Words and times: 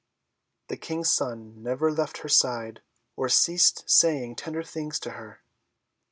The 0.69 0.77
King's 0.77 1.09
son 1.09 1.61
never 1.61 1.91
left 1.91 2.21
her 2.23 2.27
side, 2.27 2.81
or 3.15 3.29
ceased 3.29 3.87
saying 3.87 4.35
tender 4.37 4.63
things 4.63 4.99
to 5.01 5.11
her. 5.11 5.43